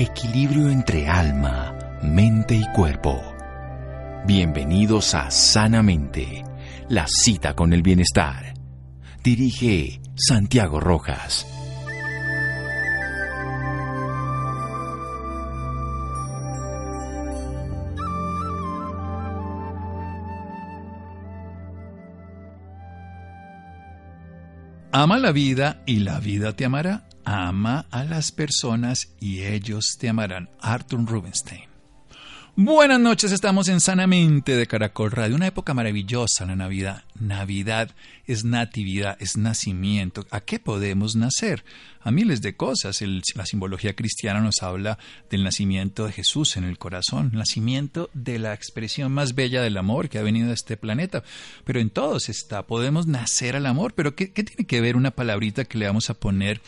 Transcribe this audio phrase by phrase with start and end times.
[0.00, 3.20] Equilibrio entre alma, mente y cuerpo.
[4.24, 6.44] Bienvenidos a Sanamente,
[6.88, 8.54] la cita con el bienestar.
[9.24, 11.48] Dirige Santiago Rojas.
[24.92, 27.07] Ama la vida y la vida te amará.
[27.30, 30.48] Ama a las personas y ellos te amarán.
[30.62, 31.64] Arthur Rubinstein.
[32.56, 37.04] Buenas noches, estamos en Sanamente de Caracol Radio, una época maravillosa, la Navidad.
[37.20, 37.90] Navidad
[38.26, 40.26] es natividad, es nacimiento.
[40.30, 41.64] ¿A qué podemos nacer?
[42.00, 43.02] A miles de cosas.
[43.34, 44.98] la simbología cristiana nos habla
[45.30, 50.08] del nacimiento de Jesús en el corazón, nacimiento de la expresión más bella del amor
[50.08, 51.22] que ha venido a este planeta.
[51.64, 55.10] Pero en todos está, podemos nacer al amor, pero ¿qué, qué tiene que ver una
[55.10, 56.62] palabrita que le vamos a poner?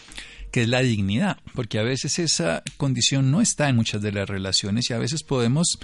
[0.50, 4.28] Que es la dignidad, porque a veces esa condición no está en muchas de las
[4.28, 5.78] relaciones y a veces podemos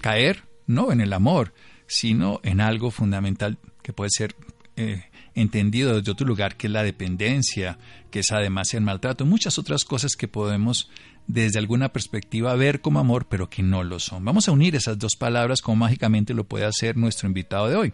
[0.00, 1.54] caer no en el amor,
[1.86, 4.34] sino en algo fundamental que puede ser
[4.76, 5.04] eh,
[5.34, 7.78] entendido desde otro lugar, que es la dependencia,
[8.10, 10.90] que es además el maltrato, muchas otras cosas que podemos
[11.26, 14.24] desde alguna perspectiva ver como amor, pero que no lo son.
[14.24, 17.92] Vamos a unir esas dos palabras como mágicamente lo puede hacer nuestro invitado de hoy,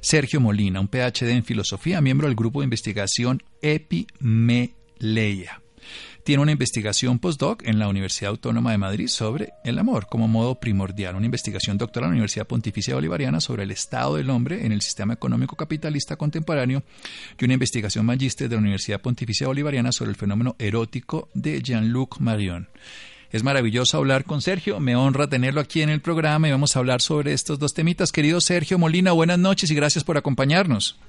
[0.00, 5.60] Sergio Molina, un PhD en filosofía, miembro del grupo de investigación EPIME Leia.
[6.24, 10.54] Tiene una investigación postdoc en la Universidad Autónoma de Madrid sobre el amor como modo
[10.60, 14.70] primordial, una investigación doctoral en la Universidad Pontificia Bolivariana sobre el estado del hombre en
[14.70, 16.84] el sistema económico capitalista contemporáneo
[17.40, 22.20] y una investigación magíster de la Universidad Pontificia Bolivariana sobre el fenómeno erótico de Jean-Luc
[22.20, 22.68] Marion.
[23.32, 26.78] Es maravilloso hablar con Sergio, me honra tenerlo aquí en el programa y vamos a
[26.78, 28.12] hablar sobre estos dos temitas.
[28.12, 31.00] Querido Sergio Molina, buenas noches y gracias por acompañarnos.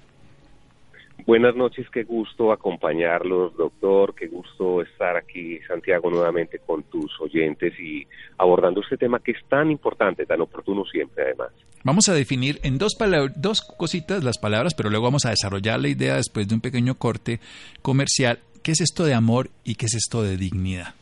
[1.25, 7.73] Buenas noches, qué gusto acompañarlos, doctor, qué gusto estar aquí, Santiago, nuevamente con tus oyentes
[7.79, 8.05] y
[8.37, 11.51] abordando este tema que es tan importante, tan oportuno siempre, además.
[11.85, 12.97] Vamos a definir en dos,
[13.37, 16.95] dos cositas las palabras, pero luego vamos a desarrollar la idea después de un pequeño
[16.95, 17.39] corte
[17.81, 18.39] comercial.
[18.61, 20.93] ¿Qué es esto de amor y qué es esto de dignidad?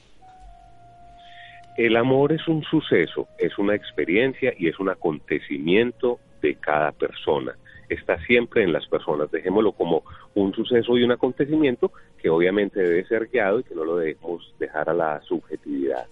[1.77, 7.55] El amor es un suceso, es una experiencia y es un acontecimiento de cada persona
[7.93, 9.31] está siempre en las personas.
[9.31, 10.03] Dejémoslo como
[10.35, 11.91] un suceso y un acontecimiento
[12.21, 16.07] que obviamente debe ser guiado y que no lo debemos dejar a la subjetividad.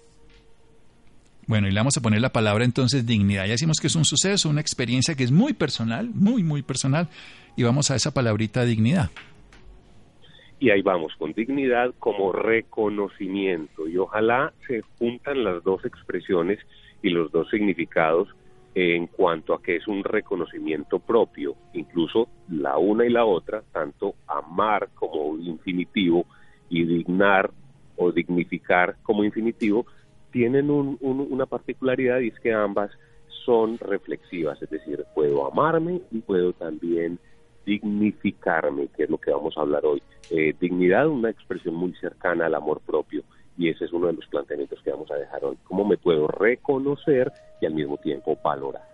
[1.47, 3.45] Bueno, y le vamos a poner la palabra entonces dignidad.
[3.45, 7.07] Ya decimos que es un suceso, una experiencia que es muy personal, muy, muy personal,
[7.55, 9.09] y vamos a esa palabrita dignidad.
[10.59, 13.87] Y ahí vamos, con dignidad como reconocimiento.
[13.87, 16.59] Y ojalá se juntan las dos expresiones
[17.01, 18.27] y los dos significados
[18.75, 24.15] en cuanto a que es un reconocimiento propio, incluso la una y la otra, tanto
[24.27, 26.25] amar como infinitivo
[26.69, 27.51] y dignar
[27.97, 29.85] o dignificar como infinitivo,
[30.31, 32.91] tienen una particularidad y es que ambas
[33.43, 37.17] son reflexivas, es decir, puedo amarme y puedo también
[37.65, 40.01] dignificarme, que es lo que vamos a hablar hoy.
[40.29, 43.23] Eh, dignidad, una expresión muy cercana al amor propio
[43.59, 45.57] y ese es uno de los planteamientos que vamos a dejar hoy.
[45.65, 47.29] ¿Cómo me puedo reconocer
[47.61, 48.87] y al mismo tiempo valorar?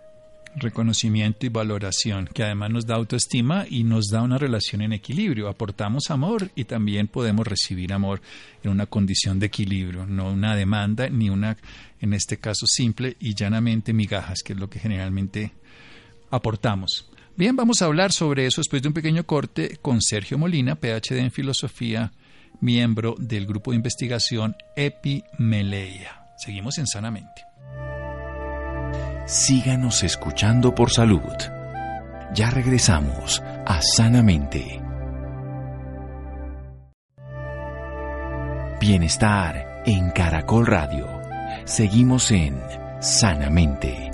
[0.56, 5.48] Reconocimiento y valoración, que además nos da autoestima y nos da una relación en equilibrio.
[5.48, 8.20] Aportamos amor y también podemos recibir amor
[8.64, 11.56] en una condición de equilibrio, no una demanda ni una,
[12.00, 15.52] en este caso, simple y llanamente migajas, que es lo que generalmente
[16.30, 17.08] aportamos.
[17.36, 21.18] Bien, vamos a hablar sobre eso después de un pequeño corte con Sergio Molina, PhD
[21.18, 22.10] en Filosofía
[22.60, 26.26] miembro del grupo de investigación Epimeleia.
[26.36, 27.42] Seguimos en Sanamente.
[29.26, 31.20] Síganos escuchando por salud.
[32.34, 34.80] Ya regresamos a Sanamente.
[38.80, 41.08] Bienestar en Caracol Radio.
[41.64, 42.60] Seguimos en
[43.00, 44.05] Sanamente.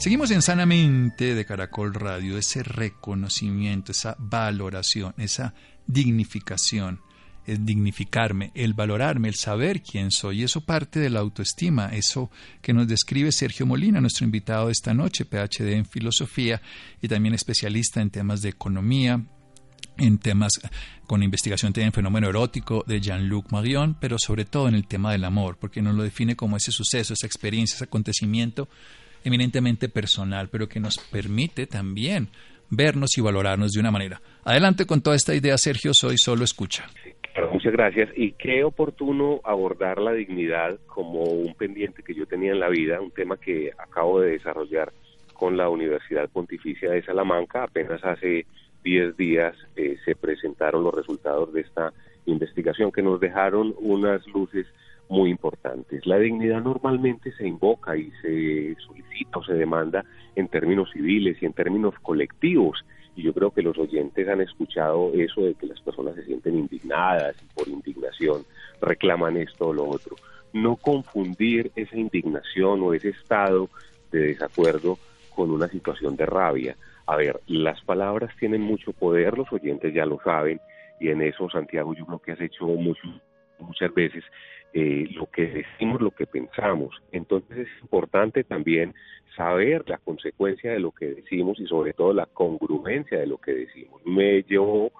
[0.00, 5.52] Seguimos en Sanamente de Caracol Radio, ese reconocimiento, esa valoración, esa
[5.86, 7.02] dignificación,
[7.44, 10.42] el dignificarme, el valorarme, el saber quién soy.
[10.42, 12.30] Eso parte de la autoestima, eso
[12.62, 16.62] que nos describe Sergio Molina, nuestro invitado de esta noche, PhD en filosofía
[17.02, 19.22] y también especialista en temas de economía,
[19.98, 20.52] en temas
[21.06, 25.24] con investigación en fenómeno erótico de Jean-Luc Marion, pero sobre todo en el tema del
[25.24, 28.66] amor, porque nos lo define como ese suceso, esa experiencia, ese acontecimiento
[29.24, 32.28] eminentemente personal, pero que nos permite también
[32.70, 34.20] vernos y valorarnos de una manera.
[34.44, 36.86] Adelante con toda esta idea, Sergio, soy solo escucha.
[37.52, 38.10] muchas gracias.
[38.16, 43.00] Y qué oportuno abordar la dignidad como un pendiente que yo tenía en la vida,
[43.00, 44.92] un tema que acabo de desarrollar
[45.34, 47.64] con la Universidad Pontificia de Salamanca.
[47.64, 48.46] Apenas hace
[48.84, 51.92] 10 días eh, se presentaron los resultados de esta
[52.26, 54.66] investigación que nos dejaron unas luces
[55.10, 56.06] muy importantes.
[56.06, 60.04] La dignidad normalmente se invoca y se solicita o se demanda
[60.36, 62.84] en términos civiles y en términos colectivos.
[63.16, 66.56] Y yo creo que los oyentes han escuchado eso de que las personas se sienten
[66.56, 68.44] indignadas y por indignación
[68.80, 70.14] reclaman esto o lo otro.
[70.52, 73.68] No confundir esa indignación o ese estado
[74.12, 74.96] de desacuerdo
[75.34, 76.76] con una situación de rabia.
[77.06, 80.60] A ver, las palabras tienen mucho poder, los oyentes ya lo saben,
[81.00, 83.08] y en eso, Santiago, yo creo que has hecho mucho,
[83.58, 84.22] muchas veces
[84.72, 86.94] eh, lo que decimos, lo que pensamos.
[87.12, 88.94] Entonces es importante también
[89.36, 93.52] saber la consecuencia de lo que decimos y sobre todo la congruencia de lo que
[93.52, 94.00] decimos.
[94.04, 94.92] Me llevó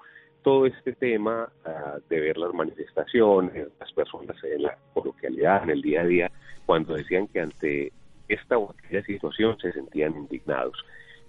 [0.42, 5.82] todo este tema ah, de ver las manifestaciones, las personas en la coloquialidad, en el
[5.82, 6.32] día a día,
[6.66, 7.92] cuando decían que ante
[8.28, 10.76] esta o aquella situación se sentían indignados.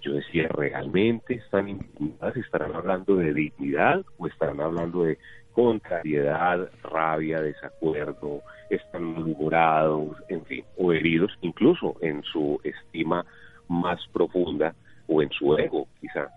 [0.02, 2.36] Yo decía, ¿realmente están indignadas?
[2.38, 5.18] ¿Estarán hablando de dignidad o estarán hablando de
[5.54, 13.26] contrariedad, rabia, desacuerdo, están malhumorados, en fin, o heridos incluso en su estima
[13.68, 14.74] más profunda
[15.08, 16.30] o en su ego quizá.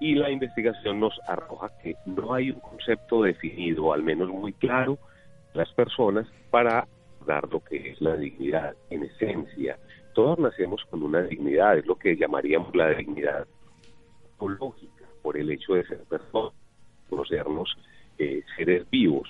[0.00, 4.98] Y la investigación nos arroja que no hay un concepto definido, al menos muy claro,
[5.54, 6.86] las personas para
[7.26, 9.78] dar lo que es la dignidad en esencia.
[10.14, 13.46] Todos nacemos con una dignidad, es lo que llamaríamos la dignidad
[14.22, 16.52] psicológica, por el hecho de ser personas,
[17.08, 17.76] conocernos
[18.18, 19.28] eh, seres vivos.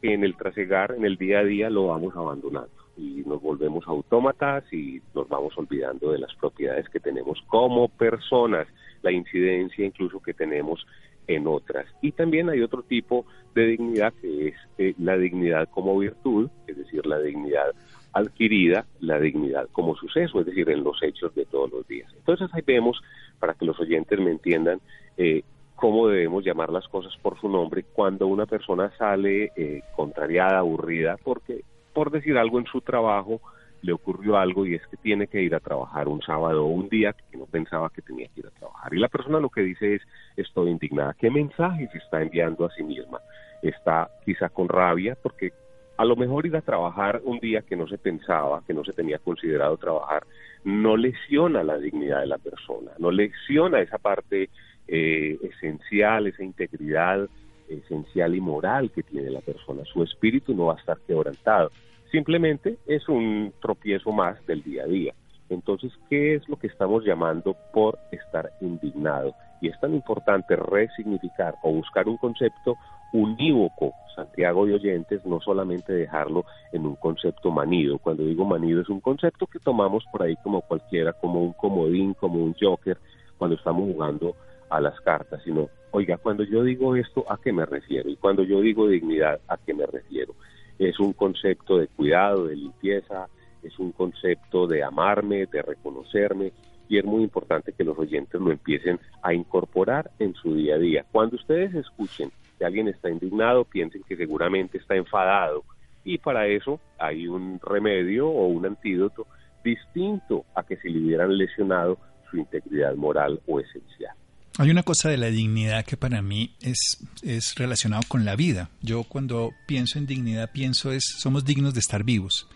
[0.00, 4.70] En el trasegar, en el día a día, lo vamos abandonando y nos volvemos autómatas
[4.72, 8.66] y nos vamos olvidando de las propiedades que tenemos como personas,
[9.02, 10.86] la incidencia incluso que tenemos
[11.26, 11.86] en otras.
[12.00, 16.76] Y también hay otro tipo de dignidad que es eh, la dignidad como virtud, es
[16.76, 17.72] decir, la dignidad
[18.12, 22.12] adquirida, la dignidad como suceso, es decir, en los hechos de todos los días.
[22.16, 23.00] Entonces ahí vemos,
[23.38, 24.80] para que los oyentes me entiendan,
[25.16, 25.42] eh,
[25.82, 31.16] cómo debemos llamar las cosas por su nombre cuando una persona sale eh, contrariada, aburrida,
[31.24, 33.40] porque por decir algo en su trabajo
[33.80, 36.88] le ocurrió algo y es que tiene que ir a trabajar un sábado o un
[36.88, 38.94] día que no pensaba que tenía que ir a trabajar.
[38.94, 40.02] Y la persona lo que dice es,
[40.36, 41.16] estoy indignada.
[41.18, 43.18] ¿Qué mensaje se está enviando a sí misma?
[43.60, 45.50] Está quizá con rabia porque
[45.96, 48.92] a lo mejor ir a trabajar un día que no se pensaba, que no se
[48.92, 50.22] tenía considerado trabajar,
[50.62, 54.48] no lesiona la dignidad de la persona, no lesiona esa parte
[54.88, 57.28] eh, esencial, esa integridad
[57.68, 59.82] esencial y moral que tiene la persona.
[59.84, 61.70] Su espíritu no va a estar quebrantado.
[62.10, 65.14] Simplemente es un tropiezo más del día a día.
[65.48, 69.34] Entonces, ¿qué es lo que estamos llamando por estar indignado?
[69.60, 72.76] Y es tan importante resignificar o buscar un concepto
[73.12, 77.98] unívoco, Santiago de oyentes, no solamente dejarlo en un concepto manido.
[77.98, 82.14] Cuando digo manido es un concepto que tomamos por ahí como cualquiera, como un comodín,
[82.14, 82.98] como un joker,
[83.38, 84.34] cuando estamos jugando
[84.72, 88.08] a las cartas, sino, oiga, cuando yo digo esto, ¿a qué me refiero?
[88.08, 90.34] Y cuando yo digo dignidad, ¿a qué me refiero?
[90.78, 93.28] Es un concepto de cuidado, de limpieza,
[93.62, 96.52] es un concepto de amarme, de reconocerme,
[96.88, 100.78] y es muy importante que los oyentes lo empiecen a incorporar en su día a
[100.78, 101.04] día.
[101.12, 105.64] Cuando ustedes escuchen que alguien está indignado, piensen que seguramente está enfadado,
[106.04, 109.26] y para eso hay un remedio o un antídoto
[109.62, 111.98] distinto a que si le hubieran lesionado
[112.30, 114.16] su integridad moral o esencial.
[114.58, 118.68] Hay una cosa de la dignidad que para mí es, es relacionado con la vida.
[118.82, 122.48] Yo cuando pienso en dignidad pienso es somos dignos de estar vivos.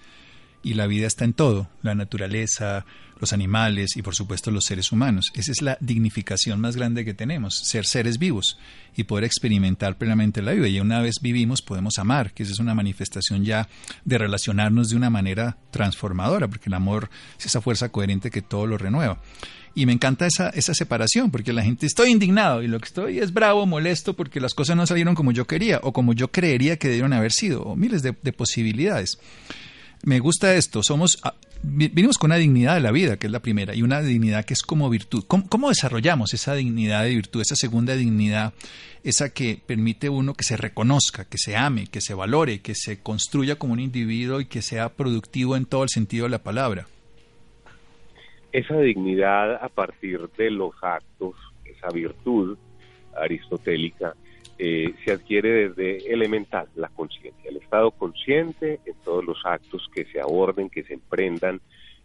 [0.62, 2.84] Y la vida está en todo, la naturaleza,
[3.18, 5.32] los animales y por supuesto los seres humanos.
[5.34, 8.58] Esa es la dignificación más grande que tenemos, ser seres vivos
[8.96, 10.68] y poder experimentar plenamente la vida.
[10.68, 13.68] Y una vez vivimos podemos amar, que esa es una manifestación ya
[14.04, 18.66] de relacionarnos de una manera transformadora, porque el amor es esa fuerza coherente que todo
[18.66, 19.20] lo renueva.
[19.74, 23.18] Y me encanta esa, esa separación, porque la gente estoy indignado y lo que estoy
[23.18, 26.78] es bravo, molesto, porque las cosas no salieron como yo quería o como yo creería
[26.78, 29.18] que debieron haber sido, o miles de, de posibilidades
[30.02, 31.18] me gusta esto, somos,
[31.62, 34.54] vinimos con una dignidad de la vida, que es la primera, y una dignidad que
[34.54, 35.24] es como virtud.
[35.26, 38.54] ¿Cómo, desarrollamos esa dignidad de virtud, esa segunda dignidad,
[39.04, 43.02] esa que permite uno que se reconozca, que se ame, que se valore, que se
[43.02, 46.86] construya como un individuo y que sea productivo en todo el sentido de la palabra?
[48.52, 51.34] Esa dignidad a partir de los actos,
[51.64, 52.56] esa virtud
[53.20, 54.14] aristotélica,
[54.58, 60.06] eh, se adquiere desde elemental, la conciencia, el estado consciente en todos los actos que
[60.06, 61.60] se aborden, que se emprendan,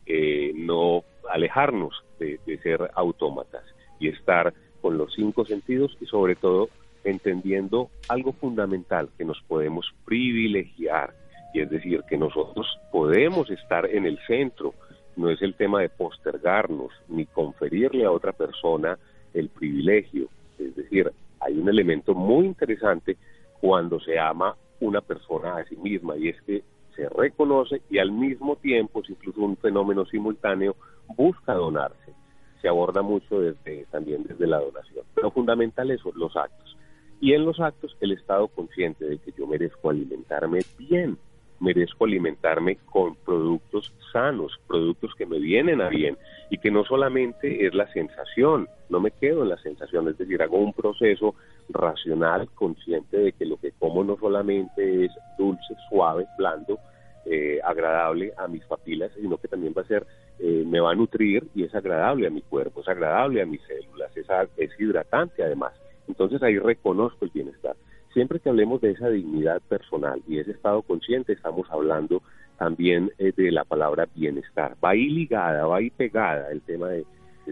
[0.06, 3.64] eh, no alejarnos de, ser autómatas
[4.00, 6.70] y estar con los cinco sentidos y sobre todo
[7.04, 11.14] entendiendo algo fundamental, que nos podemos privilegiar,
[11.54, 14.74] y es decir, que nosotros podemos estar en el centro,
[15.16, 19.00] no es el tema de postergarnos ni conferirle a otra persona
[19.34, 20.28] el privilegio,
[20.60, 23.18] es decir, hay un elemento muy interesante
[23.60, 26.64] cuando se ama una persona a sí misma y es que
[26.96, 30.76] se reconoce y al mismo tiempo, es incluso un fenómeno simultáneo,
[31.16, 32.14] busca donarse.
[32.62, 35.06] Se aborda mucho desde, también desde la donación.
[35.16, 36.78] Pero fundamental eso, los actos.
[37.20, 41.18] Y en los actos el estado consciente de que yo merezco alimentarme bien,
[41.62, 46.18] merezco alimentarme con productos sanos, productos que me vienen a bien
[46.50, 50.42] y que no solamente es la sensación, no me quedo en la sensación, es decir,
[50.42, 51.36] hago un proceso
[51.70, 56.80] racional, consciente de que lo que como no solamente es dulce, suave, blando,
[57.26, 60.06] eh, agradable a mis papilas, sino que también va a ser,
[60.40, 63.62] eh, me va a nutrir y es agradable a mi cuerpo, es agradable a mis
[63.62, 64.26] células, es,
[64.58, 65.74] es hidratante además.
[66.08, 67.76] Entonces ahí reconozco el bienestar.
[68.14, 72.22] Siempre que hablemos de esa dignidad personal y ese estado consciente, estamos hablando
[72.58, 74.76] también eh, de la palabra bienestar.
[74.84, 77.06] Va ahí ligada, va ahí pegada el tema de,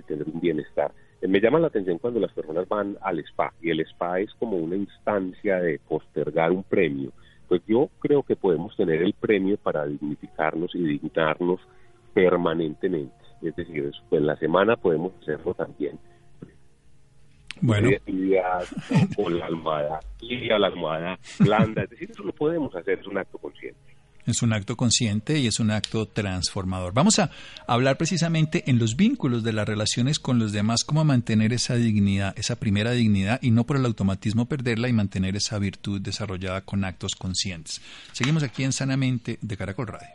[0.06, 0.92] tener un bienestar.
[1.22, 4.34] Eh, me llama la atención cuando las personas van al spa y el spa es
[4.34, 7.12] como una instancia de postergar un premio.
[7.48, 11.62] Pues yo creo que podemos tener el premio para dignificarnos y dignarnos
[12.14, 13.16] permanentemente.
[13.42, 15.98] Es decir, en la semana podemos hacerlo también
[17.62, 17.90] bueno.
[19.16, 20.00] con la almohada
[20.60, 21.84] la almohada blanda.
[21.84, 23.80] Es decir, eso lo podemos hacer, es un acto consciente.
[24.26, 26.94] Es un acto consciente y es un acto transformador.
[26.94, 27.32] Vamos a
[27.66, 32.38] hablar precisamente en los vínculos de las relaciones con los demás, cómo mantener esa dignidad,
[32.38, 36.86] esa primera dignidad y no por el automatismo perderla y mantener esa virtud desarrollada con
[36.86, 37.82] actos conscientes.
[38.12, 40.10] Seguimos aquí en Sanamente de Caracol Radio.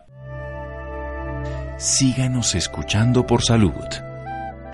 [1.79, 4.14] Síganos escuchando por salud.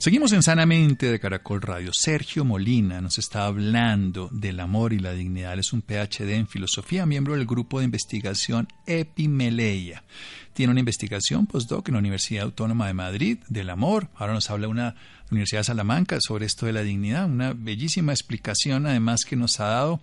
[0.00, 1.90] Seguimos en Sanamente de Caracol Radio.
[1.92, 5.52] Sergio Molina nos está hablando del amor y la dignidad.
[5.52, 10.02] Él es un PhD en filosofía, miembro del grupo de investigación Epimeleia.
[10.54, 14.08] Tiene una investigación postdoc en la Universidad Autónoma de Madrid del amor.
[14.14, 14.94] Ahora nos habla una
[15.30, 17.26] Universidad de Salamanca sobre esto de la dignidad.
[17.26, 20.00] Una bellísima explicación además que nos ha dado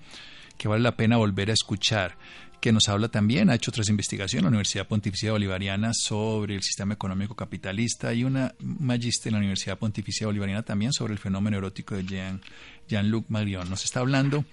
[0.59, 2.17] que vale la pena volver a escuchar
[2.59, 6.63] que nos habla también, ha hecho otras investigaciones en la Universidad Pontificia Bolivariana sobre el
[6.63, 11.57] sistema económico capitalista y una magíster en la Universidad Pontificia Bolivariana también sobre el fenómeno
[11.57, 12.41] erótico de Jean,
[12.87, 13.69] Jean-Luc Marion.
[13.69, 14.43] Nos está hablando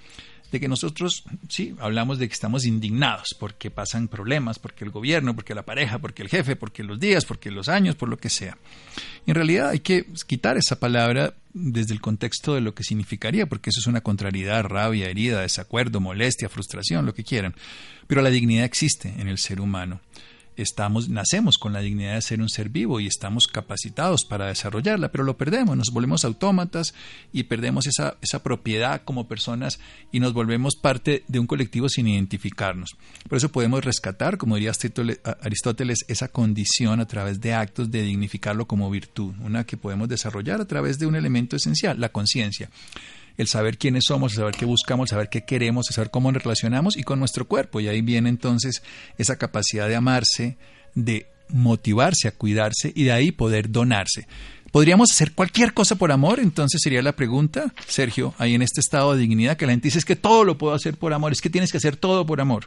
[0.54, 5.34] de que nosotros, sí, hablamos de que estamos indignados porque pasan problemas, porque el gobierno,
[5.34, 8.30] porque la pareja, porque el jefe, porque los días, porque los años, por lo que
[8.30, 8.56] sea.
[9.26, 13.70] en realidad hay que quitar esa palabra desde el contexto de lo que significaría, porque
[13.70, 17.54] eso es una contrariedad, rabia, herida, desacuerdo, molestia, frustración, lo que quieran.
[18.06, 20.00] Pero la dignidad existe en el ser humano
[20.56, 25.10] estamos, nacemos con la dignidad de ser un ser vivo y estamos capacitados para desarrollarla,
[25.10, 26.94] pero lo perdemos, nos volvemos autómatas
[27.32, 29.80] y perdemos esa, esa propiedad como personas
[30.12, 32.96] y nos volvemos parte de un colectivo sin identificarnos.
[33.28, 34.72] Por eso podemos rescatar, como diría
[35.42, 40.60] Aristóteles, esa condición a través de actos de dignificarlo como virtud, una que podemos desarrollar
[40.60, 42.70] a través de un elemento esencial, la conciencia
[43.36, 46.30] el saber quiénes somos, el saber qué buscamos, el saber qué queremos, el saber cómo
[46.30, 47.80] nos relacionamos y con nuestro cuerpo.
[47.80, 48.82] Y ahí viene entonces
[49.18, 50.56] esa capacidad de amarse,
[50.94, 54.26] de motivarse a cuidarse y de ahí poder donarse.
[54.72, 56.40] ¿Podríamos hacer cualquier cosa por amor?
[56.40, 59.98] Entonces sería la pregunta, Sergio, ahí en este estado de dignidad que la gente dice
[59.98, 62.40] es que todo lo puedo hacer por amor, es que tienes que hacer todo por
[62.40, 62.64] amor.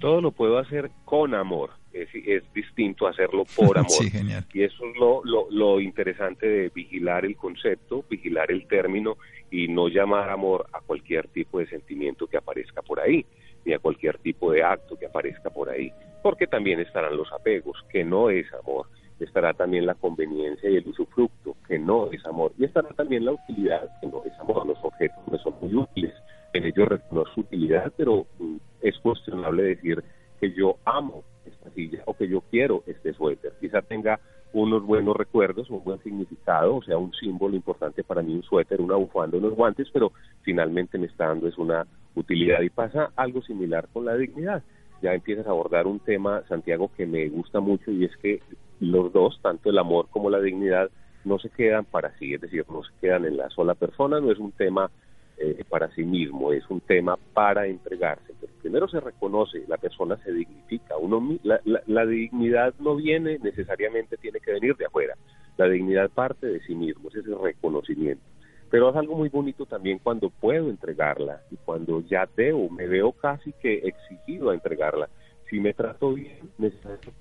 [0.00, 1.70] todo lo puedo hacer con amor.
[1.92, 3.90] Es, es distinto hacerlo por amor.
[3.90, 4.44] Sí, genial.
[4.52, 9.16] Y eso es lo, lo, lo interesante de vigilar el concepto, vigilar el término
[9.50, 13.24] y no llamar amor a cualquier tipo de sentimiento que aparezca por ahí,
[13.64, 17.76] ni a cualquier tipo de acto que aparezca por ahí, porque también estarán los apegos,
[17.90, 18.86] que no es amor,
[19.20, 23.32] estará también la conveniencia y el usufructo, que no es amor, y estará también la
[23.32, 26.14] utilidad, que no es amor, los objetos no son muy útiles,
[26.54, 30.02] en ellos reconozco su utilidad, pero mm, es cuestionable decir
[30.40, 33.52] que yo amo esta silla o que yo quiero este suéter.
[33.60, 34.20] Quizá tenga
[34.52, 38.80] unos buenos recuerdos, un buen significado, o sea, un símbolo importante para mí, un suéter,
[38.80, 43.42] una bufanda, unos guantes, pero finalmente me está dando es una utilidad y pasa algo
[43.42, 44.62] similar con la dignidad.
[45.00, 48.40] Ya empiezas a abordar un tema, Santiago, que me gusta mucho y es que
[48.80, 50.90] los dos, tanto el amor como la dignidad,
[51.24, 54.30] no se quedan para sí, es decir, no se quedan en la sola persona, no
[54.30, 54.90] es un tema
[55.44, 58.32] eh, para sí mismo, es un tema para entregarse.
[58.40, 64.16] Pero primero se reconoce, la persona se dignifica, uno, la, la, dignidad no viene necesariamente,
[64.18, 65.16] tiene que venir de afuera,
[65.56, 68.22] la dignidad parte de sí mismo, es ese reconocimiento.
[68.70, 73.10] Pero es algo muy bonito también cuando puedo entregarla y cuando ya debo, me veo
[73.10, 75.08] casi que exigido a entregarla
[75.52, 77.12] si me trato bien, necesito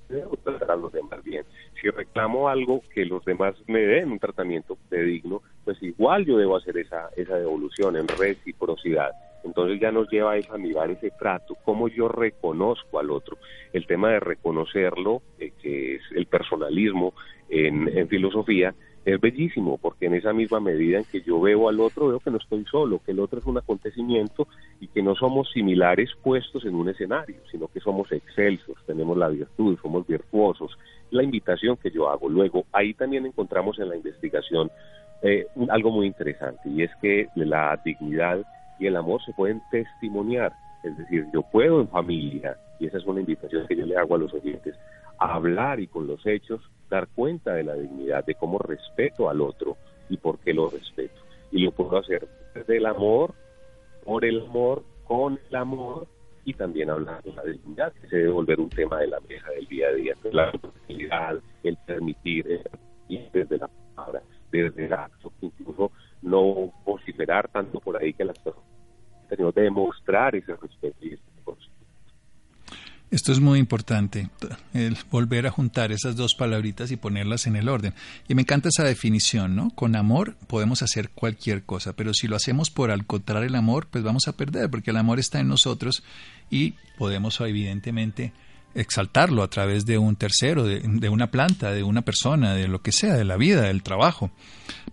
[0.41, 1.43] tratar a los demás bien.
[1.81, 6.37] Si reclamo algo que los demás me den un tratamiento de digno, pues igual yo
[6.37, 9.11] debo hacer esa, esa devolución en reciprocidad.
[9.43, 13.37] Entonces ya nos lleva a examinar ese trato, cómo yo reconozco al otro.
[13.73, 17.13] El tema de reconocerlo, eh, que es el personalismo
[17.49, 18.73] en, en filosofía,
[19.05, 22.29] es bellísimo porque en esa misma medida en que yo veo al otro, veo que
[22.29, 24.47] no estoy solo, que el otro es un acontecimiento
[24.79, 29.29] y que no somos similares puestos en un escenario, sino que somos excelsos, tenemos la
[29.29, 30.77] virtud, somos virtuosos.
[31.09, 32.29] La invitación que yo hago.
[32.29, 34.71] Luego, ahí también encontramos en la investigación
[35.23, 38.43] eh, algo muy interesante y es que la dignidad
[38.79, 40.53] y el amor se pueden testimoniar.
[40.83, 44.15] Es decir, yo puedo en familia, y esa es una invitación que yo le hago
[44.15, 44.75] a los oyentes,
[45.25, 49.77] hablar y con los hechos dar cuenta de la dignidad, de cómo respeto al otro
[50.09, 51.21] y por qué lo respeto.
[51.51, 53.33] Y lo puedo hacer desde el amor,
[54.03, 56.07] por el amor, con el amor
[56.43, 59.49] y también hablar de la dignidad, que se debe volver un tema de la mesa
[59.51, 60.51] del día a día, la
[60.87, 62.61] dignidad, el permitir,
[63.33, 68.69] desde la palabra, desde el acto, incluso no vociferar tanto por ahí que las personas,
[69.29, 71.30] sino demostrar ese respeto y ese
[73.11, 74.29] esto es muy importante,
[74.73, 77.93] el volver a juntar esas dos palabritas y ponerlas en el orden.
[78.29, 79.69] Y me encanta esa definición, ¿no?
[79.71, 84.01] Con amor podemos hacer cualquier cosa, pero si lo hacemos por encontrar el amor, pues
[84.03, 86.03] vamos a perder, porque el amor está en nosotros
[86.49, 88.31] y podemos evidentemente
[88.75, 92.93] exaltarlo a través de un tercero, de, una planta, de una persona, de lo que
[92.93, 94.31] sea, de la vida, del trabajo.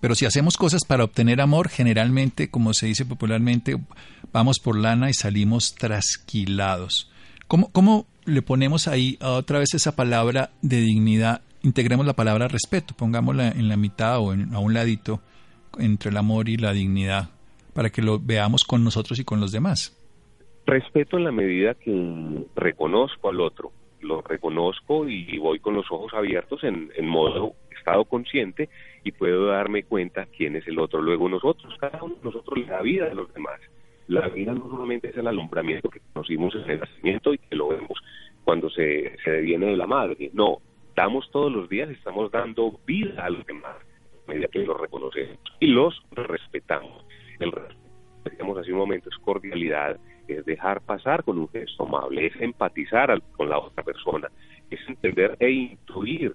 [0.00, 3.76] Pero si hacemos cosas para obtener amor, generalmente, como se dice popularmente,
[4.32, 7.08] vamos por lana y salimos trasquilados.
[7.48, 11.40] ¿Cómo, ¿Cómo le ponemos ahí otra vez esa palabra de dignidad?
[11.62, 15.20] Integremos la palabra respeto, pongámosla en la mitad o en, a un ladito
[15.78, 17.30] entre el amor y la dignidad,
[17.72, 19.96] para que lo veamos con nosotros y con los demás.
[20.66, 26.12] Respeto en la medida que reconozco al otro, lo reconozco y voy con los ojos
[26.12, 28.68] abiertos en, modo estado consciente
[29.04, 31.00] y puedo darme cuenta quién es el otro.
[31.00, 33.58] Luego nosotros, cada uno de nosotros la vida de los demás
[34.08, 37.68] la vida no solamente es el alumbramiento que conocimos en el nacimiento y que lo
[37.68, 37.98] vemos
[38.42, 40.58] cuando se, se viene de la madre, no,
[40.96, 43.76] damos todos los días, estamos dando vida a los demás,
[44.26, 47.04] a medida que los reconocemos y los respetamos.
[47.38, 47.52] El
[48.24, 53.20] decíamos hace un momento, es cordialidad, es dejar pasar con un gesto amable, es empatizar
[53.36, 54.28] con la otra persona,
[54.70, 56.34] es entender e intuir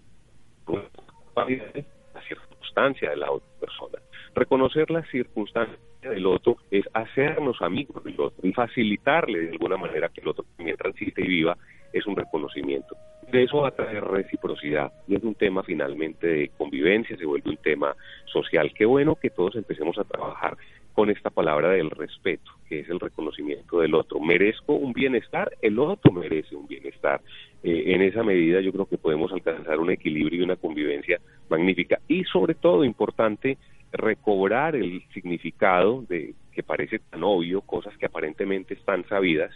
[1.36, 4.00] la circunstancia de la otra persona.
[4.36, 5.78] Reconocer la circunstancia
[6.10, 10.46] del otro es hacernos amigos del otro y facilitarle de alguna manera que el otro
[10.56, 11.58] también transite y viva
[11.92, 12.96] es un reconocimiento.
[13.32, 17.50] De eso va a traer reciprocidad y es un tema finalmente de convivencia, se vuelve
[17.50, 18.72] un tema social.
[18.76, 20.58] Qué bueno que todos empecemos a trabajar
[20.94, 24.20] con esta palabra del respeto, que es el reconocimiento del otro.
[24.20, 27.22] Merezco un bienestar, el otro merece un bienestar.
[27.64, 32.00] Eh, en esa medida yo creo que podemos alcanzar un equilibrio y una convivencia magnífica
[32.08, 33.58] y sobre todo importante
[33.94, 39.52] recobrar el significado de que parece tan obvio, cosas que aparentemente están sabidas,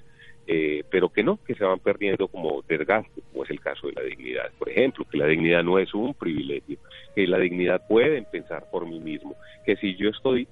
[0.45, 3.93] eh, pero que no, que se van perdiendo como desgaste, como es el caso de
[3.93, 4.51] la dignidad.
[4.57, 6.77] Por ejemplo, que la dignidad no es un privilegio,
[7.15, 10.47] que la dignidad puede pensar por mí mismo, que si yo estoy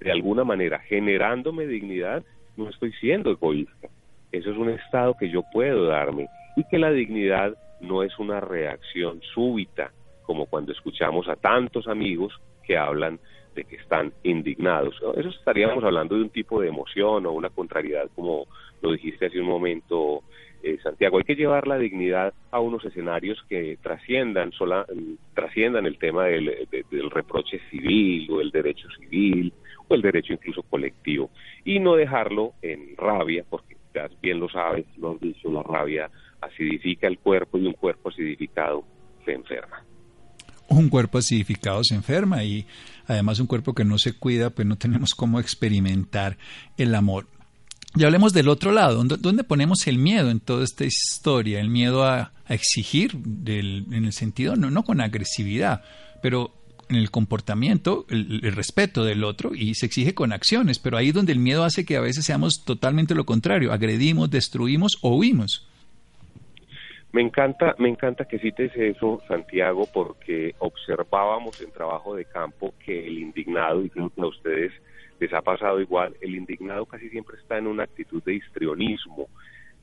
[0.00, 2.22] de alguna manera generándome dignidad,
[2.56, 3.88] no estoy siendo egoísta.
[4.30, 8.40] Eso es un estado que yo puedo darme y que la dignidad no es una
[8.40, 12.32] reacción súbita, como cuando escuchamos a tantos amigos
[12.66, 13.18] que hablan
[13.54, 14.96] de que están indignados.
[15.16, 18.46] Eso estaríamos hablando de un tipo de emoción o una contrariedad, como
[18.82, 20.22] lo dijiste hace un momento,
[20.62, 21.18] eh, Santiago.
[21.18, 24.86] Hay que llevar la dignidad a unos escenarios que trasciendan, sola,
[25.34, 29.52] trasciendan el tema del, del reproche civil o el derecho civil
[29.88, 31.30] o el derecho incluso colectivo
[31.64, 36.10] y no dejarlo en rabia, porque ya bien lo sabes, lo has dicho, la rabia
[36.40, 38.84] acidifica el cuerpo y un cuerpo acidificado
[39.24, 39.84] se enferma
[40.76, 42.66] un cuerpo acidificado se enferma y
[43.06, 46.38] además un cuerpo que no se cuida, pues no tenemos cómo experimentar
[46.76, 47.26] el amor.
[47.96, 51.60] Y hablemos del otro lado, ¿dónde ponemos el miedo en toda esta historia?
[51.60, 55.82] El miedo a, exigir, en el sentido, no, con agresividad,
[56.20, 56.52] pero
[56.90, 61.12] en el comportamiento, el, el, respeto del otro y se exige con acciones, pero ahí
[61.12, 65.66] donde el miedo hace que a veces seamos totalmente lo contrario, agredimos, destruimos o huimos.
[67.14, 73.06] Me encanta, me encanta que cites eso, Santiago, porque observábamos en trabajo de campo que
[73.06, 74.72] el indignado, y creo que a ustedes
[75.20, 79.28] les ha pasado igual, el indignado casi siempre está en una actitud de histrionismo,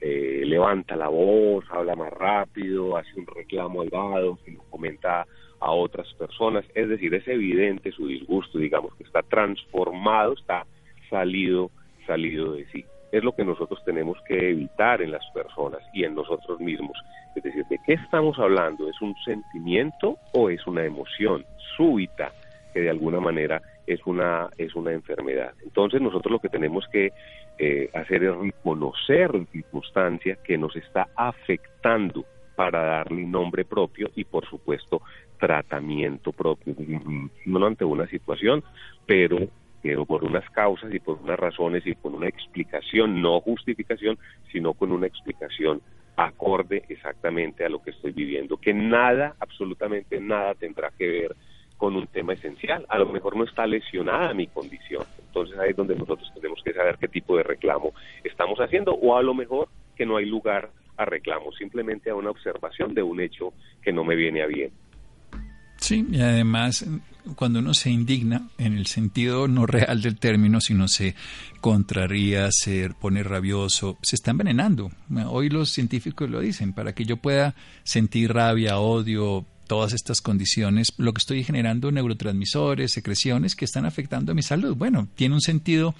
[0.01, 5.25] eh, levanta la voz, habla más rápido, hace un reclamo elevado, se lo comenta
[5.61, 10.65] a otras personas, es decir, es evidente su disgusto, digamos que está transformado, está
[11.09, 11.71] salido,
[12.05, 12.83] salido de sí.
[13.11, 16.97] Es lo que nosotros tenemos que evitar en las personas y en nosotros mismos.
[17.35, 18.89] Es decir, ¿de qué estamos hablando?
[18.89, 21.45] ¿Es un sentimiento o es una emoción
[21.75, 22.31] súbita
[22.73, 25.53] que de alguna manera es una, es una enfermedad?
[25.63, 27.11] Entonces nosotros lo que tenemos que
[27.57, 34.23] eh, hacer es reconocer la circunstancia que nos está afectando para darle nombre propio y
[34.23, 35.01] por supuesto
[35.39, 36.75] tratamiento propio,
[37.45, 38.63] no ante una situación,
[39.07, 39.39] pero,
[39.81, 44.17] pero por unas causas y por unas razones y con una explicación, no justificación,
[44.51, 45.81] sino con una explicación
[46.15, 51.35] acorde exactamente a lo que estoy viviendo, que nada, absolutamente nada tendrá que ver
[51.77, 52.85] con un tema esencial.
[52.89, 55.03] A lo mejor no está lesionada mi condición.
[55.25, 59.17] Entonces ahí es donde nosotros tenemos que saber qué tipo de reclamo estamos haciendo o
[59.17, 63.19] a lo mejor que no hay lugar a reclamo, simplemente a una observación de un
[63.19, 64.71] hecho que no me viene a bien.
[65.91, 66.85] Sí, y además
[67.35, 71.15] cuando uno se indigna, en el sentido no real del término, sino se
[71.59, 74.89] contraría, se pone rabioso, se está envenenando.
[75.27, 80.93] Hoy los científicos lo dicen, para que yo pueda sentir rabia, odio, todas estas condiciones,
[80.97, 84.77] lo que estoy generando neurotransmisores, secreciones que están afectando a mi salud.
[84.77, 85.93] Bueno, tiene un sentido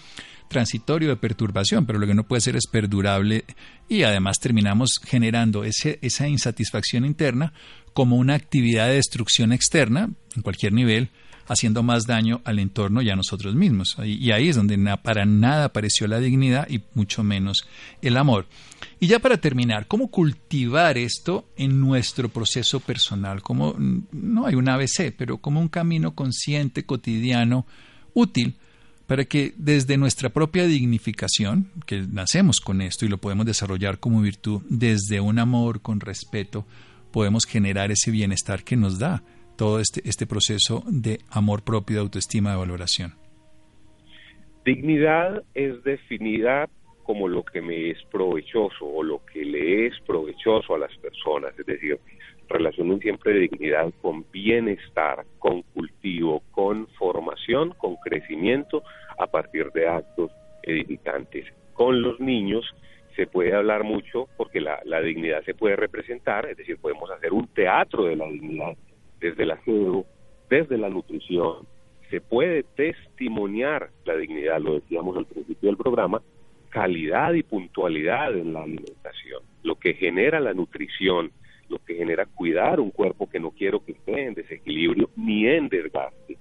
[0.47, 3.45] transitorio de perturbación, pero lo que no puede ser es perdurable
[3.87, 7.53] y además terminamos generando ese, esa insatisfacción interna
[7.93, 11.09] como una actividad de destrucción externa en cualquier nivel,
[11.47, 13.97] haciendo más daño al entorno y a nosotros mismos.
[14.03, 17.67] Y ahí es donde para nada apareció la dignidad y mucho menos
[18.01, 18.47] el amor.
[18.99, 23.41] Y ya para terminar, ¿cómo cultivar esto en nuestro proceso personal?
[23.41, 27.65] Como no hay un ABC, pero como un camino consciente, cotidiano,
[28.13, 28.55] útil
[29.07, 34.21] para que desde nuestra propia dignificación, que nacemos con esto y lo podemos desarrollar como
[34.21, 36.65] virtud, desde un amor con respeto,
[37.11, 39.23] podemos generar ese bienestar que nos da
[39.57, 43.13] todo este, este proceso de amor propio, de autoestima, de valoración.
[44.65, 46.69] Dignidad es definida
[47.03, 51.57] como lo que me es provechoso o lo que le es provechoso a las personas,
[51.57, 51.99] es decir,
[52.47, 58.83] relaciono siempre dignidad con bienestar, con cultivo, con formación, con crecimiento
[59.17, 60.31] a partir de actos
[60.63, 61.45] edificantes.
[61.73, 62.65] Con los niños
[63.15, 67.47] se puede hablar mucho porque la, dignidad se puede representar, es decir, podemos hacer un
[67.47, 68.75] teatro de la dignidad
[69.19, 70.05] desde el aseo,
[70.49, 71.67] desde la nutrición,
[72.09, 76.21] se puede testimoniar la dignidad, lo decíamos al principio del programa,
[76.69, 81.31] calidad y puntualidad en la alimentación, lo que genera la nutrición,
[81.69, 85.69] lo que genera cuidar un cuerpo que no quiero que esté en desequilibrio ni en
[85.69, 86.37] desgaste.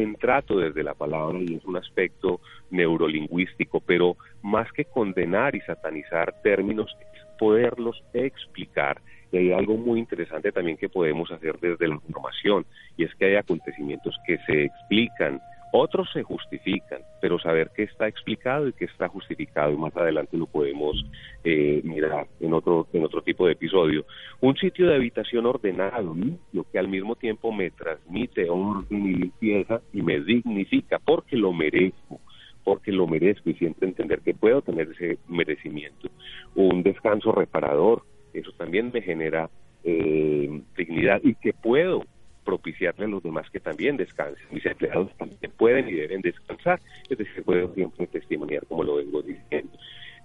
[0.00, 5.60] Buen trato desde la palabra y es un aspecto neurolingüístico, pero más que condenar y
[5.60, 9.02] satanizar términos, es poderlos explicar.
[9.30, 12.64] Y hay algo muy interesante también que podemos hacer desde la formación,
[12.96, 15.38] y es que hay acontecimientos que se explican
[15.72, 20.36] otros se justifican, pero saber qué está explicado y qué está justificado, y más adelante
[20.36, 21.04] lo podemos
[21.44, 24.04] eh, mirar en otro, en otro tipo de episodio.
[24.40, 26.14] Un sitio de habitación ordenado,
[26.52, 31.52] lo que al mismo tiempo me transmite orden y limpieza y me dignifica porque lo
[31.52, 32.20] merezco
[32.62, 36.08] porque lo merezco y siempre entender que puedo tener ese merecimiento.
[36.54, 38.02] Un descanso reparador,
[38.34, 39.50] eso también me genera
[39.82, 42.04] eh, dignidad y que puedo
[42.50, 44.44] propiciarle a los demás que también descansen.
[44.50, 49.22] Mis empleados también pueden y deben descansar, es decir, puedo siempre testimoniar como lo vengo
[49.22, 49.70] diciendo.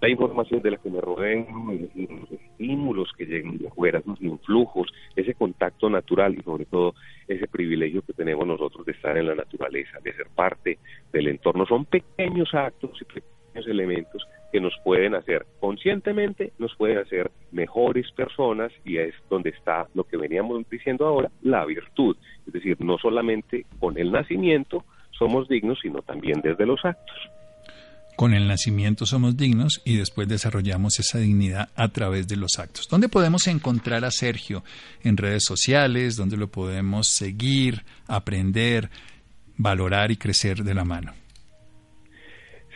[0.01, 4.91] La información de la que me rodeo, los estímulos que llegan de afuera, los influjos,
[5.15, 6.95] ese contacto natural y sobre todo
[7.27, 10.79] ese privilegio que tenemos nosotros de estar en la naturaleza, de ser parte
[11.13, 16.99] del entorno, son pequeños actos y pequeños elementos que nos pueden hacer conscientemente, nos pueden
[16.99, 22.15] hacer mejores personas y es donde está lo que veníamos diciendo ahora, la virtud.
[22.47, 27.17] Es decir, no solamente con el nacimiento somos dignos, sino también desde los actos.
[28.15, 32.87] Con el nacimiento somos dignos y después desarrollamos esa dignidad a través de los actos.
[32.87, 34.63] ¿Dónde podemos encontrar a Sergio?
[35.03, 38.89] En redes sociales, ¿dónde lo podemos seguir, aprender,
[39.57, 41.11] valorar y crecer de la mano.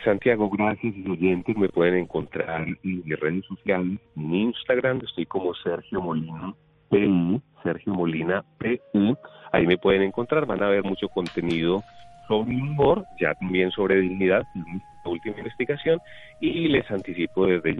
[0.04, 5.54] Santiago, gracias y oyentes me pueden encontrar en mis redes sociales, en Instagram estoy como
[5.54, 6.54] Sergio Molina
[6.90, 8.80] PI, Sergio Molina PI,
[9.52, 11.82] ahí me pueden encontrar, van a ver mucho contenido
[12.30, 14.46] sobre humor, ya también sobre dignidad,
[15.04, 15.98] la última investigación,
[16.40, 17.74] y les anticipo desde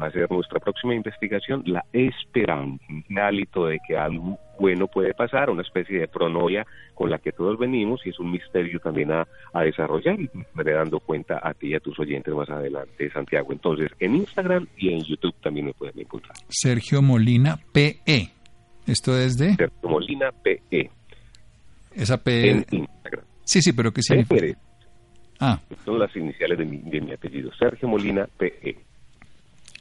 [0.00, 5.12] va a ser nuestra próxima investigación, la esperanza, el hálito de que algo bueno puede
[5.12, 6.64] pasar, una especie de pronoia
[6.94, 9.26] con la que todos venimos y es un misterio también a,
[9.60, 13.52] desarrollar y me dando cuenta a ti y a tus oyentes más adelante, Santiago.
[13.52, 16.36] Entonces, en Instagram y en YouTube también me pueden encontrar.
[16.48, 18.30] Sergio Molina PE.
[18.86, 19.54] Esto es de...
[19.56, 20.90] Sergio Molina PE.
[21.94, 22.50] Esa P...
[22.50, 23.25] En Instagram.
[23.46, 24.58] Sí, sí, pero ¿qué significa?
[25.38, 25.60] Ah.
[25.84, 28.76] Son las iniciales de mi, de mi apellido, Sergio Molina PE.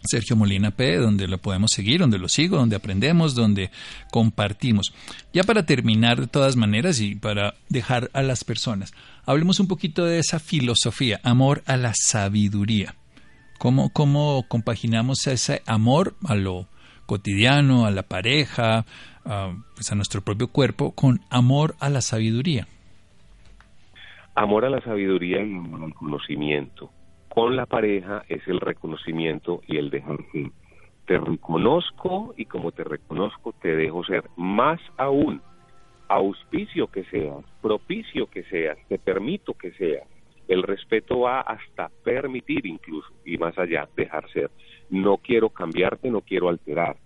[0.03, 3.71] Sergio Molina P, donde lo podemos seguir, donde lo sigo, donde aprendemos, donde
[4.11, 4.93] compartimos.
[5.33, 8.93] Ya para terminar de todas maneras y para dejar a las personas,
[9.25, 12.93] hablemos un poquito de esa filosofía, amor a la sabiduría.
[13.57, 16.67] ¿Cómo, cómo compaginamos ese amor a lo
[17.07, 18.85] cotidiano, a la pareja,
[19.25, 22.67] a, pues a nuestro propio cuerpo, con amor a la sabiduría?
[24.37, 26.91] Amor a la sabiduría y amor al conocimiento.
[27.29, 30.51] Con la pareja es el reconocimiento y el dejar ser.
[31.07, 34.25] Te reconozco y como te reconozco te dejo ser.
[34.35, 35.41] Más aún,
[36.09, 40.05] auspicio que seas, propicio que seas, te permito que seas.
[40.49, 44.51] El respeto va hasta permitir incluso y más allá, dejar ser.
[44.89, 46.97] No quiero cambiarte, no quiero alterar.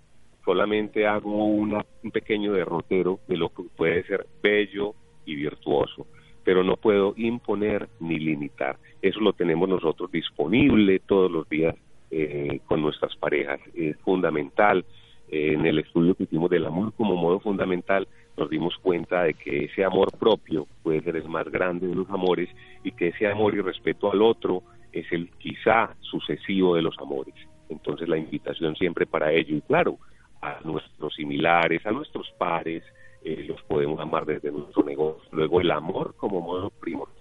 [0.43, 6.07] Solamente hago un pequeño derrotero de lo que puede ser bello y virtuoso
[6.49, 8.79] pero no puedo imponer ni limitar.
[9.03, 11.75] Eso lo tenemos nosotros disponible todos los días
[12.09, 13.59] eh, con nuestras parejas.
[13.75, 14.83] Es fundamental.
[15.29, 19.35] Eh, en el estudio que hicimos del amor como modo fundamental, nos dimos cuenta de
[19.35, 22.49] que ese amor propio puede ser el más grande de los amores
[22.83, 27.35] y que ese amor y respeto al otro es el quizá sucesivo de los amores.
[27.69, 29.99] Entonces la invitación siempre para ello y claro,
[30.41, 32.81] a nuestros similares, a nuestros pares,
[33.23, 35.21] eh, los podemos amar desde nuestro negocio.
[35.31, 37.19] Luego el amor como modo primordial,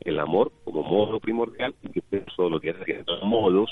[0.00, 2.00] el amor como modo primordial y que
[2.36, 3.70] todos los días haciendo modos.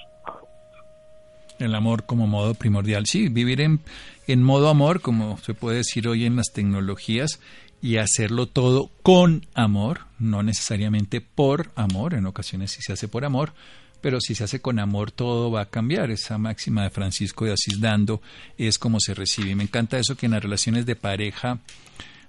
[1.59, 3.81] El amor como modo primordial, sí, vivir en,
[4.27, 7.41] en modo amor, como se puede decir hoy en las tecnologías,
[7.81, 13.25] y hacerlo todo con amor, no necesariamente por amor, en ocasiones sí se hace por
[13.25, 13.53] amor,
[14.03, 16.11] pero si se hace con amor todo va a cambiar.
[16.11, 18.21] Esa máxima de Francisco de Asís dando
[18.59, 19.55] es como se recibe.
[19.55, 21.61] Me encanta eso que en las relaciones de pareja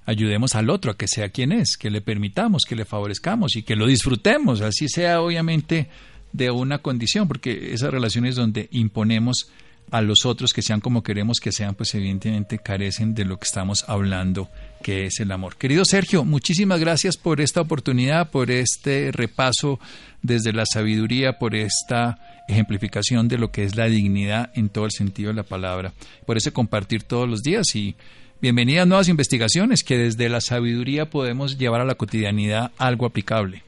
[0.06, 3.64] ayudemos al otro a que sea quien es, que le permitamos, que le favorezcamos y
[3.64, 5.90] que lo disfrutemos, así sea obviamente
[6.32, 9.50] de una condición, porque esas relaciones donde imponemos
[9.94, 13.46] a los otros que sean como queremos que sean, pues evidentemente carecen de lo que
[13.46, 14.50] estamos hablando,
[14.82, 15.56] que es el amor.
[15.56, 19.80] Querido Sergio, muchísimas gracias por esta oportunidad, por este repaso
[20.24, 24.92] desde la sabiduría, por esta ejemplificación de lo que es la dignidad en todo el
[24.92, 25.94] sentido de la palabra,
[26.26, 27.96] por ese compartir todos los días y
[28.42, 33.62] bienvenidas nuevas investigaciones que desde la sabiduría podemos llevar a la cotidianidad algo aplicable.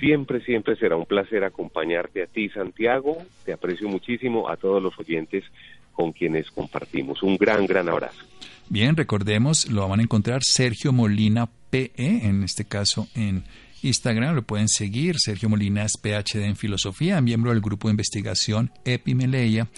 [0.00, 3.18] Siempre, siempre será un placer acompañarte a ti, Santiago.
[3.44, 5.44] Te aprecio muchísimo a todos los oyentes
[5.92, 7.22] con quienes compartimos.
[7.22, 8.24] Un gran, gran abrazo.
[8.70, 13.44] Bien, recordemos, lo van a encontrar Sergio Molina PE, en este caso en
[13.82, 15.16] Instagram, lo pueden seguir.
[15.18, 19.68] Sergio Molina es PhD en filosofía, miembro del grupo de investigación Epimeleia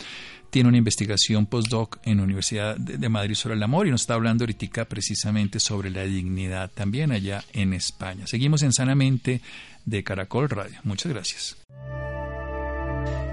[0.53, 4.15] tiene una investigación postdoc en la Universidad de Madrid sobre el amor y nos está
[4.15, 8.27] hablando ahorita precisamente sobre la dignidad también allá en España.
[8.27, 9.41] Seguimos en Sanamente
[9.87, 10.79] de Caracol Radio.
[10.85, 11.57] Muchas gracias.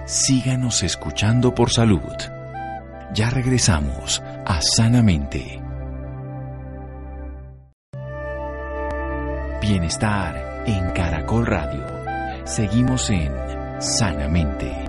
[0.05, 1.99] Síganos escuchando por salud.
[3.13, 5.61] Ya regresamos a Sanamente.
[9.61, 11.85] Bienestar en Caracol Radio.
[12.45, 13.29] Seguimos en
[13.81, 14.88] Sanamente.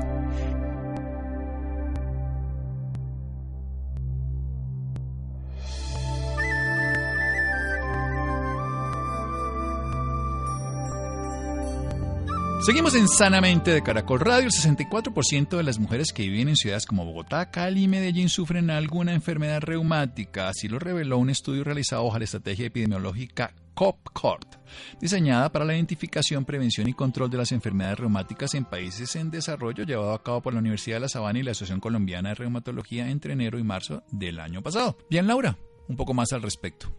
[12.62, 14.44] Seguimos en Sanamente de Caracol Radio.
[14.44, 18.68] El 64% de las mujeres que viven en ciudades como Bogotá, Cali y Medellín sufren
[18.68, 20.48] alguna enfermedad reumática.
[20.48, 24.56] Así lo reveló un estudio realizado bajo la estrategia epidemiológica COPCORT,
[25.00, 29.84] diseñada para la identificación, prevención y control de las enfermedades reumáticas en países en desarrollo,
[29.84, 33.08] llevado a cabo por la Universidad de La Sabana y la Asociación Colombiana de Reumatología
[33.08, 34.98] entre enero y marzo del año pasado.
[35.08, 35.56] Bien, Laura,
[35.88, 36.92] un poco más al respecto.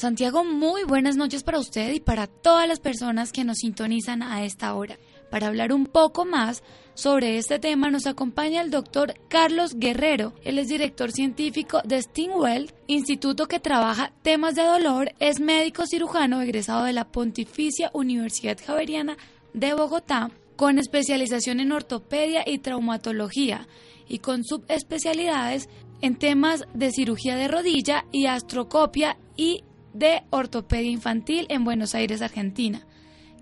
[0.00, 4.44] Santiago, muy buenas noches para usted y para todas las personas que nos sintonizan a
[4.46, 4.98] esta hora.
[5.30, 6.62] Para hablar un poco más
[6.94, 10.32] sobre este tema nos acompaña el doctor Carlos Guerrero.
[10.42, 16.40] Él es director científico de Stingwell, instituto que trabaja temas de dolor, es médico cirujano
[16.40, 19.18] egresado de la Pontificia Universidad Javeriana
[19.52, 23.68] de Bogotá, con especialización en ortopedia y traumatología
[24.08, 25.68] y con subespecialidades
[26.00, 32.22] en temas de cirugía de rodilla y astrocopia y de Ortopedia Infantil en Buenos Aires,
[32.22, 32.86] Argentina,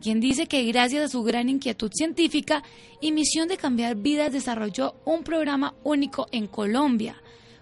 [0.01, 2.63] quien dice que gracias a su gran inquietud científica
[3.01, 7.17] y misión de cambiar vidas desarrolló un programa único en Colombia,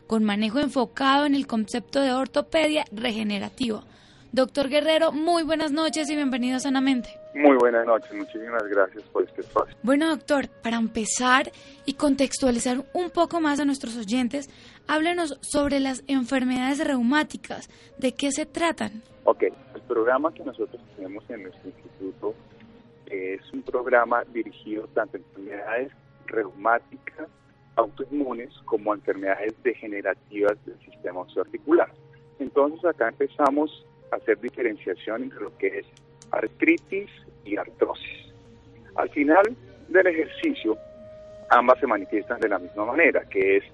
[0.06, 3.84] con manejo enfocado en el concepto de ortopedia regenerativa.
[4.32, 7.08] Doctor Guerrero, muy buenas noches y bienvenido a Sanamente.
[7.36, 9.76] Muy buenas noches, muchísimas gracias por este espacio.
[9.82, 11.52] Bueno, doctor, para empezar
[11.84, 14.48] y contextualizar un poco más a nuestros oyentes,
[14.88, 17.68] Háblenos sobre las enfermedades reumáticas.
[17.98, 19.02] ¿De qué se tratan?
[19.24, 22.34] Ok, el programa que nosotros tenemos en nuestro instituto
[23.04, 25.92] es un programa dirigido tanto a enfermedades
[26.26, 27.28] reumáticas,
[27.74, 31.92] autoinmunes, como a enfermedades degenerativas del sistema osteoarticular.
[32.38, 35.86] Entonces acá empezamos a hacer diferenciación entre lo que es
[36.30, 37.10] artritis
[37.44, 38.32] y artrosis.
[38.96, 39.56] Al final
[39.88, 40.76] del ejercicio,
[41.50, 43.64] ambas se manifiestan de la misma manera, que es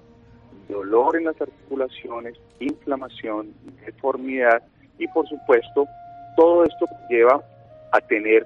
[0.69, 3.53] dolor en las articulaciones, inflamación,
[3.85, 4.63] deformidad
[4.97, 5.85] y por supuesto
[6.35, 7.43] todo esto lleva
[7.91, 8.45] a tener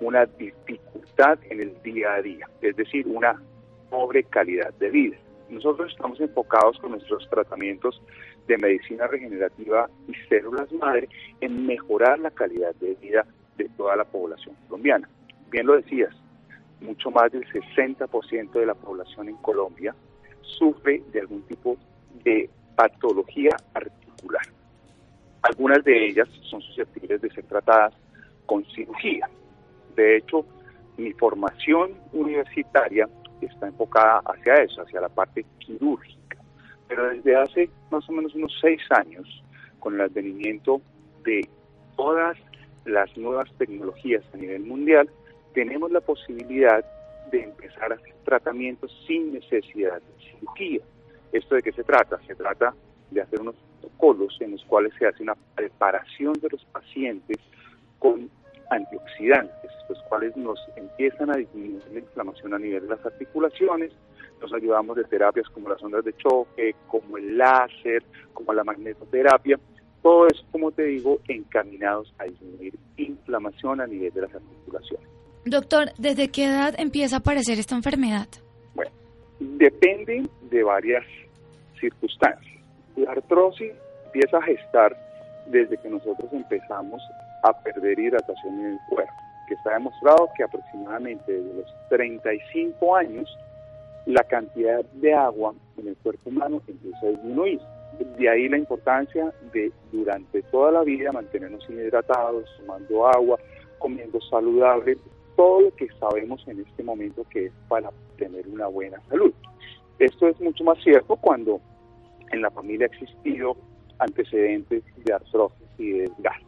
[0.00, 3.40] una dificultad en el día a día, es decir, una
[3.88, 5.16] pobre calidad de vida.
[5.48, 8.02] Nosotros estamos enfocados con nuestros tratamientos
[8.48, 11.08] de medicina regenerativa y células madre
[11.40, 15.08] en mejorar la calidad de vida de toda la población colombiana.
[15.50, 16.14] Bien lo decías,
[16.80, 19.94] mucho más del 60% de la población en Colombia
[20.40, 21.76] sufre de algún tipo
[22.24, 24.42] de patología articular.
[25.42, 27.94] Algunas de ellas son susceptibles de ser tratadas
[28.46, 29.28] con cirugía.
[29.96, 30.44] De hecho,
[30.96, 33.08] mi formación universitaria
[33.40, 36.38] está enfocada hacia eso, hacia la parte quirúrgica.
[36.88, 39.42] Pero desde hace más o menos unos seis años,
[39.80, 40.80] con el advenimiento
[41.24, 41.48] de
[41.96, 42.38] todas
[42.84, 45.08] las nuevas tecnologías a nivel mundial,
[45.54, 46.84] tenemos la posibilidad
[47.30, 50.80] de empezar a hacer tratamientos sin necesidad de cirugía.
[51.32, 52.20] ¿Esto de qué se trata?
[52.26, 52.74] Se trata
[53.10, 57.38] de hacer unos protocolos en los cuales se hace una preparación de los pacientes
[57.98, 58.30] con
[58.70, 63.92] antioxidantes, los cuales nos empiezan a disminuir la inflamación a nivel de las articulaciones,
[64.40, 69.58] nos ayudamos de terapias como las ondas de choque, como el láser, como la magnetoterapia,
[70.02, 75.08] todo eso, como te digo, encaminados a disminuir inflamación a nivel de las articulaciones.
[75.44, 78.28] Doctor, ¿desde qué edad empieza a aparecer esta enfermedad?
[78.74, 78.90] Bueno,
[79.40, 81.04] depende de varias
[81.80, 82.60] circunstancias.
[82.96, 83.72] La artrosis
[84.06, 84.96] empieza a gestar
[85.46, 87.02] desde que nosotros empezamos
[87.42, 89.12] a perder hidratación en el cuerpo,
[89.48, 93.38] que está demostrado que aproximadamente desde los 35 años
[94.06, 97.60] la cantidad de agua en el cuerpo humano empieza a disminuir.
[98.18, 103.38] De ahí la importancia de durante toda la vida mantenernos hidratados, tomando agua,
[103.78, 104.96] comiendo saludable,
[105.36, 109.32] todo lo que sabemos en este momento que es para tener una buena salud.
[109.98, 111.60] Esto es mucho más cierto cuando
[112.30, 113.56] en la familia ha existido
[113.98, 116.46] antecedentes de artrosis y de desgaste.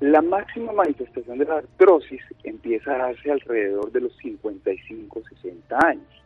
[0.00, 6.22] La máxima manifestación de la artrosis empieza a darse alrededor de los 55-60 años.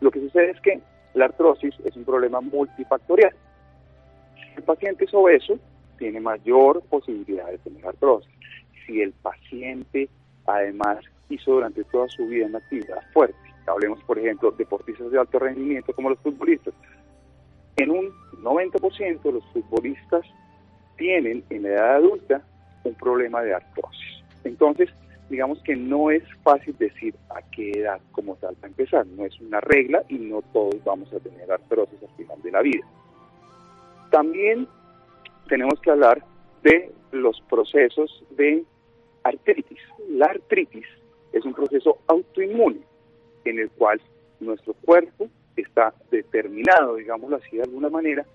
[0.00, 0.80] Lo que sucede es que
[1.14, 3.34] la artrosis es un problema multifactorial.
[4.58, 5.56] El paciente es obeso,
[5.98, 8.28] tiene mayor posibilidad de tener artrosis.
[8.84, 10.08] Si el paciente
[10.46, 13.38] además hizo durante toda su vida una actividad fuerte.
[13.68, 16.74] Hablemos, por ejemplo, deportistas de alto rendimiento como los futbolistas.
[17.76, 18.10] En un
[18.42, 20.26] 90% los futbolistas
[20.96, 22.42] tienen en la edad adulta
[22.82, 24.24] un problema de artrosis.
[24.42, 24.90] Entonces,
[25.30, 29.06] digamos que no es fácil decir a qué edad como tal para empezar.
[29.06, 32.62] No es una regla y no todos vamos a tener artrosis al final de la
[32.62, 32.84] vida.
[34.18, 34.66] También
[35.48, 36.24] tenemos que hablar
[36.64, 38.64] de los procesos de
[39.22, 39.78] artritis.
[40.08, 40.86] La artritis
[41.32, 42.80] es un proceso autoinmune
[43.44, 44.00] en el cual
[44.40, 48.26] nuestro cuerpo está determinado, digámoslo así de alguna manera,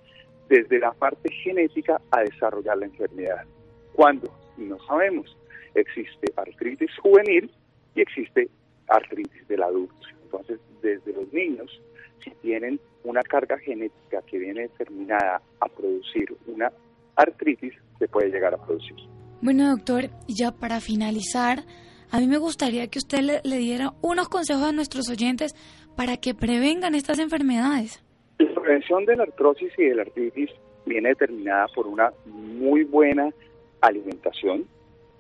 [0.47, 3.43] desde la parte genética a desarrollar la enfermedad.
[3.91, 5.36] Cuando no sabemos,
[5.76, 7.51] existe artritis juvenil
[7.93, 8.47] y existe
[8.88, 10.07] artritis del adulto.
[10.24, 11.82] Entonces, desde los niños,
[12.24, 16.71] si tienen una carga genética que viene determinada a producir una
[17.15, 18.95] artritis, se puede llegar a producir.
[19.41, 21.63] Bueno, doctor, ya para finalizar,
[22.11, 25.53] a mí me gustaría que usted le, le diera unos consejos a nuestros oyentes
[25.95, 28.03] para que prevengan estas enfermedades.
[28.39, 30.49] La prevención de la artrosis y de la artritis
[30.86, 33.30] viene determinada por una muy buena
[33.82, 34.65] alimentación,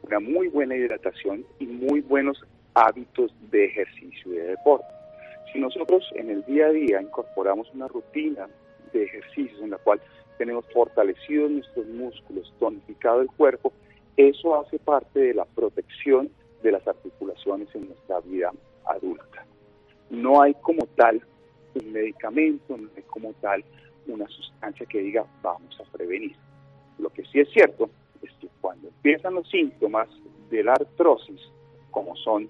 [0.03, 2.43] una muy buena hidratación y muy buenos
[2.73, 4.92] hábitos de ejercicio y de deporte.
[5.53, 8.49] Si nosotros en el día a día incorporamos una rutina
[8.91, 10.01] de ejercicios en la cual
[10.39, 13.71] tenemos fortalecidos nuestros músculos, tonificado el cuerpo,
[14.17, 16.31] eso hace parte de la protección
[16.63, 18.51] de las articulaciones en nuestra vida
[18.85, 19.45] adulta.
[20.09, 21.21] No hay como tal
[21.75, 23.63] un medicamento, no hay como tal
[24.07, 26.35] una sustancia que diga vamos a prevenir.
[26.97, 27.91] Lo que sí es cierto
[28.23, 30.09] es que cuando empiezan los síntomas
[30.49, 31.41] de la artrosis,
[31.91, 32.49] como son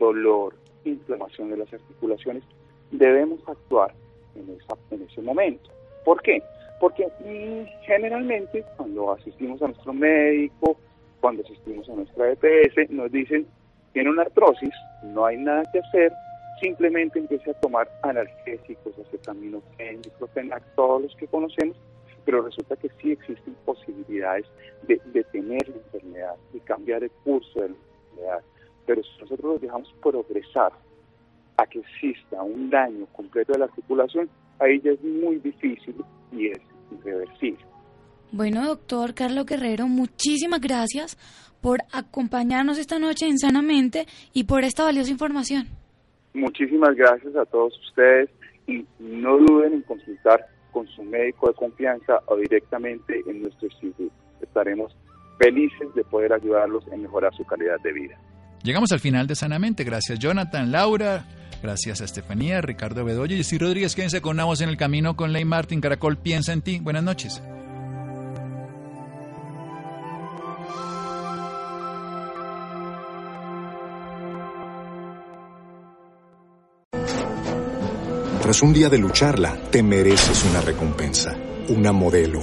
[0.00, 0.54] dolor,
[0.84, 2.42] inflamación de las articulaciones,
[2.90, 3.92] debemos actuar
[4.34, 5.70] en, esa, en ese momento.
[6.04, 6.42] ¿Por qué?
[6.80, 10.76] Porque mm, generalmente cuando asistimos a nuestro médico,
[11.20, 13.46] cuando asistimos a nuestra EPS, nos dicen,
[13.92, 16.12] tiene una artrosis, no hay nada que hacer,
[16.60, 21.76] simplemente empiece a tomar analgésicos, acetaminofén, diclofenac, todos los que conocemos,
[22.24, 24.46] pero resulta que sí existen posibilidades
[24.82, 28.42] de detener la enfermedad, de cambiar el curso de la enfermedad.
[28.86, 30.72] Pero si nosotros los dejamos progresar
[31.56, 34.28] a que exista un daño completo de la articulación,
[34.58, 35.94] ahí ya es muy difícil
[36.32, 36.60] y es
[36.92, 37.64] irreversible.
[38.32, 41.16] Bueno, doctor Carlos Guerrero, muchísimas gracias
[41.60, 45.66] por acompañarnos esta noche en Sanamente y por esta valiosa información.
[46.32, 48.30] Muchísimas gracias a todos ustedes
[48.66, 54.14] y no duden en consultar con su médico de confianza o directamente en nuestro instituto.
[54.40, 54.96] Estaremos
[55.38, 58.18] felices de poder ayudarlos en mejorar su calidad de vida.
[58.62, 59.84] Llegamos al final de Sanamente.
[59.84, 61.24] Gracias Jonathan, Laura,
[61.62, 63.94] gracias a Estefanía, Ricardo Bedoya y Ciro Rodríguez.
[63.94, 65.80] Quédense con Navos en el camino con Ley Martín.
[65.80, 66.78] Caracol piensa en ti.
[66.78, 67.42] Buenas noches.
[78.42, 81.36] Tras un día de lucharla, te mereces una recompensa,
[81.68, 82.42] una modelo,